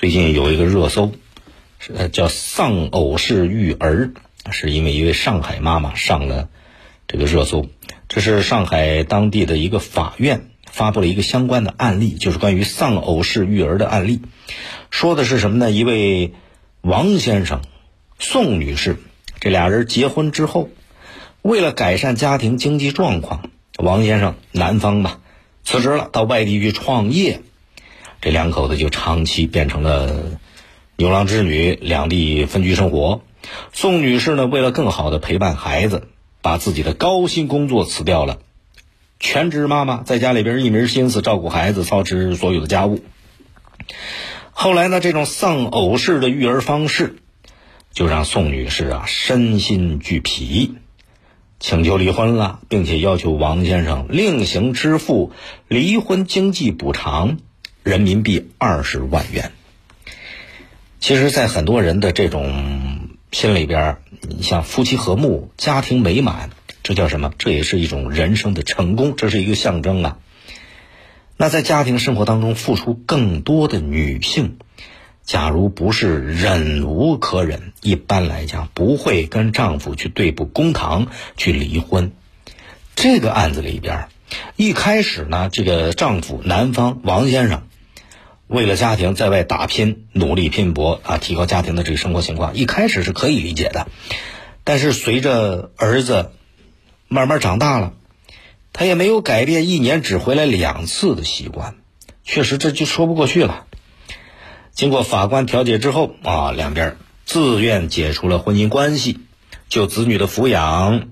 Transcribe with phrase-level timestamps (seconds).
[0.00, 1.12] 最近有一个热搜，
[1.78, 4.12] 是叫“丧偶式育儿”，
[4.50, 6.48] 是因为一位上海妈妈上了
[7.06, 7.66] 这个热搜。
[8.08, 14.22] 这是上海当地的一个法院发布了一个相关的案例，就是关于丧偶式育儿的案例。
[14.88, 15.70] 说的是什么呢？
[15.70, 16.32] 一位
[16.80, 17.60] 王先生、
[18.18, 18.96] 宋女士
[19.38, 20.70] 这俩人结婚之后，
[21.42, 25.20] 为了改善家庭经济状况，王先生男方吧
[25.62, 27.42] 辞职了，到外地去创业。
[28.20, 30.38] 这两口子就长期变成了
[30.96, 33.22] 牛郎织女，两地分居生活。
[33.72, 36.08] 宋女士呢，为了更好的陪伴孩子，
[36.42, 38.38] 把自己的高薪工作辞掉了，
[39.18, 43.02] 全职妈妈在家里边一门心思照顾孩子，操持所有的家务。
[44.52, 47.16] 后来呢，这种丧偶式的育儿方式，
[47.94, 50.74] 就让宋女士啊身心俱疲，
[51.58, 55.32] 请求离婚了，并且要求王先生另行支付
[55.68, 57.38] 离婚经济补偿。
[57.82, 59.52] 人民币二十万元。
[61.00, 66.50] 其实，在很多人的这种心里边，你像夫妻和睦、家庭美满，
[66.82, 67.32] 这叫什么？
[67.38, 70.18] 这也是一种人生的成功，这是一个象征啊。
[71.38, 74.58] 那在家庭生活当中付出更多的女性，
[75.24, 81.06] 假如不是忍无可忍，一般来讲不会跟丈夫去对簿公堂
[81.38, 82.12] 去离婚。
[82.94, 84.08] 这个案子里边，
[84.56, 87.62] 一开始呢，这个丈夫男方王先生。
[88.50, 93.86] 为了家庭在外打拼、努力拼搏啊，提高家庭的这个生活情况，一开始是可以理解的。
[94.64, 96.32] 但是随着儿子
[97.06, 97.92] 慢慢长大了，
[98.72, 101.76] 他也没有改变一年只回来两次的习惯，
[102.24, 103.66] 确实这就说不过去了。
[104.72, 109.20] 经过法官调解之后啊，两边自愿解除了婚姻关系，
[109.68, 111.10] 就子女的抚养、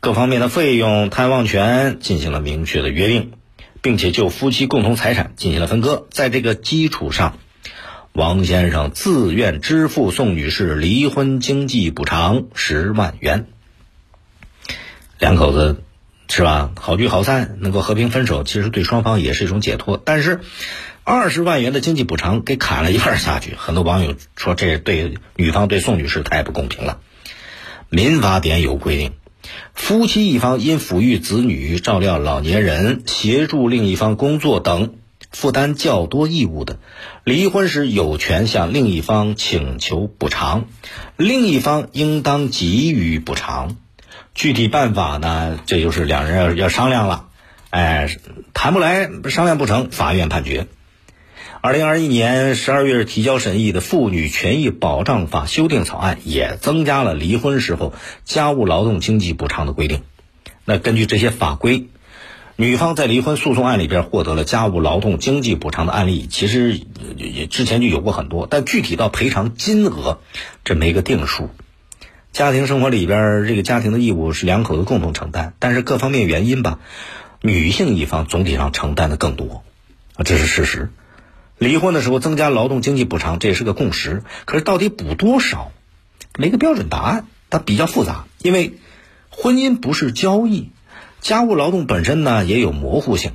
[0.00, 3.32] 各方面的费用、探望权进行了明确的约定。
[3.80, 7.38] 并且就夫妻共同财产进行了分割，在这个基础上，
[8.12, 13.46] 王先生自愿支付宋女士离婚经济补偿十万元。
[15.18, 15.82] 两口子
[16.28, 16.72] 是吧？
[16.78, 20.00] 好聚好散，能够和平分手，其实对双方也是一种解脱。
[20.04, 20.40] 但是，
[21.02, 27.00] 二十万元的经济补偿给砍了一半下去，很多网友说这对女方对宋女士太不公平了。
[27.88, 29.12] 民法典有规定。
[29.74, 34.94] 夫妻一方因抚育子女、照料老年人、协助另一方工作等
[35.30, 36.78] 负担较多义务的，
[37.24, 40.64] 离婚时有权向另一方请求补偿，
[41.16, 43.76] 另一方应当给予补偿。
[44.34, 45.58] 具体办法呢？
[45.66, 47.26] 这就是两人要要商量了。
[47.70, 48.08] 哎，
[48.54, 50.68] 谈不来，商量不成，法院判决。
[51.60, 60.02] 二零二一年十二月提交审议的《妇女权益保障法》修订草案也增加了离婚时候家务劳动经济补偿的规定。
[60.64, 61.88] 那根据这些法规，
[62.54, 66.80] 女方在离婚诉讼案里边获得了家务劳动经济补偿的案例，其实
[67.16, 70.20] 也之前就有过很多，但具体到赔偿金额，
[70.64, 71.50] 这没个定数。
[72.30, 76.78] 家庭生活里边，这个家庭的义务是两口子共同承担，但是各方面原因吧，
[77.42, 79.64] 女性一方总体上承担的更多，
[80.14, 80.90] 啊，这是事实。
[81.58, 84.22] 离婚的时候增加劳动经济补偿，这也是个共识。
[84.44, 85.72] 可是到底补多少，
[86.38, 88.26] 没个标准答案，它比较复杂。
[88.40, 88.74] 因为
[89.30, 90.70] 婚姻不是交易，
[91.20, 93.32] 家务劳动本身呢也有模糊性，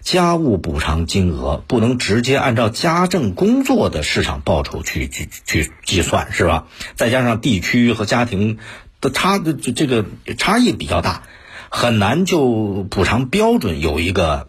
[0.00, 6.68] 家务补偿金额不能直接按照家政工作的市场报酬去去去计算，是吧？
[6.94, 8.58] 再加上地区和家庭
[9.00, 10.04] 的差的这个
[10.36, 11.24] 差异比较大，
[11.70, 14.48] 很难就补偿标准有一个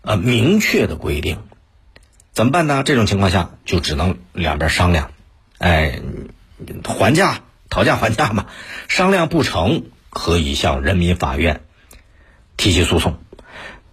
[0.00, 1.38] 呃明确的规定。
[2.38, 2.84] 怎么办呢？
[2.84, 5.10] 这种情况下就只能两边商量，
[5.58, 6.00] 哎，
[6.84, 8.46] 还价、讨价还价嘛。
[8.86, 11.62] 商量不成，可以向人民法院
[12.56, 13.18] 提起诉讼。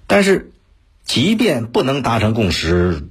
[0.05, 0.51] 但是，
[1.05, 3.09] 即便不能达成共识，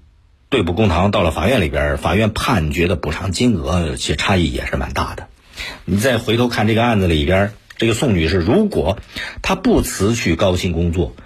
[0.50, 5.26] 对簿公堂，到了法院里边，法院判决的补偿金额其实差异也是蛮大的。
[5.84, 8.98] 你再回头看这个案子里边，这个宋女士，如果
[9.42, 11.16] 她不辞去高薪工作，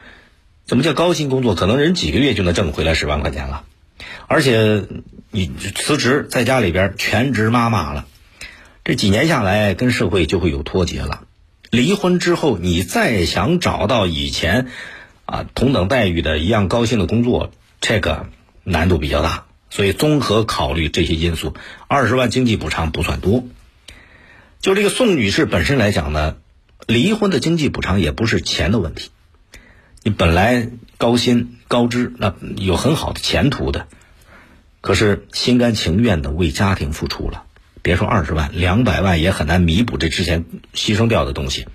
[0.65, 1.55] 怎么叫高薪工作？
[1.55, 3.65] 可能人几个月就能挣回来十万块钱了。
[4.29, 4.85] 而且
[5.31, 8.07] 你辞职在家里边全职妈妈了，
[8.85, 11.25] 这几年下来跟社会就会有脱节了。
[11.71, 14.69] 离婚之后，你再想找到以前
[15.25, 18.29] 啊同等待遇的一样高薪的工作，这个
[18.65, 19.47] 难度比较大。
[19.71, 21.55] 所以综合考虑这些因素，
[21.89, 23.45] 二十万经济补偿不算多。
[24.61, 26.37] 就这个宋女士本身来讲呢，
[26.87, 29.11] 离婚的经济补偿也不是钱的问题。
[30.03, 33.89] 你本来高薪高知，那有很好的前途的。
[34.89, 37.43] 可是心甘情愿的为家庭付出了，
[37.83, 41.67] 别说二十万，两百万也很难弥补这之前牺牲掉的东西。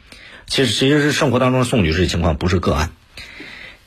[0.48, 2.90] 其实，其实是生活当中宋女士的情况不是个案，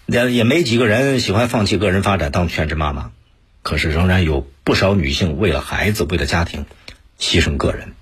[0.06, 3.10] 也也没几个人喜欢放弃个人发展当全职妈妈。
[3.64, 6.64] 可是仍然有不少女性为了孩子、为了家庭，
[7.18, 7.94] 牺牲个人。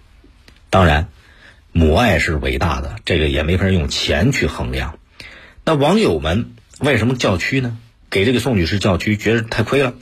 [0.68, 1.08] 当然，
[1.72, 4.98] 母爱是伟大的，这个也没法用钱去衡量。
[5.64, 6.50] 那网友们
[6.80, 7.78] 为什么叫屈呢？
[8.10, 9.94] 给这个宋女士叫屈，觉得太亏了。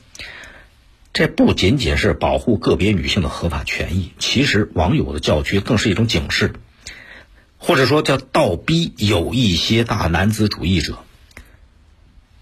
[1.13, 6.55] 这不仅仅是保护个别女性的合法权益，其实网友的叫屈更是一种警示，
[7.59, 10.99] 或者说叫倒逼有一些大男子主义者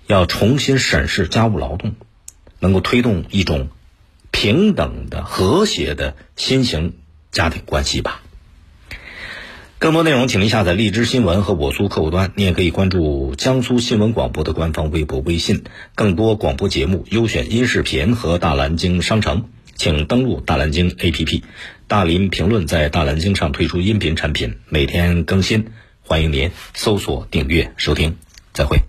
[0.06, 1.96] 要重新审视家务劳动，
[2.60, 3.70] 能够推动一种
[4.30, 6.94] 平等的、和谐的新型
[7.32, 8.22] 家庭关系吧。
[9.80, 12.32] 更多内容，请您下载荔枝新闻和我苏客户端。
[12.36, 15.64] 你也可以关注江苏新闻广播的官方微博、微信。
[15.94, 19.46] 更多广播节目、优选音视频和大蓝鲸商城，
[19.76, 21.42] 请登录大蓝鲸 APP。
[21.88, 25.68] 大林评论在大蓝鲸上推出音频产品，每天更新，
[26.02, 28.18] 欢迎您搜索订阅收听。
[28.52, 28.82] 再会。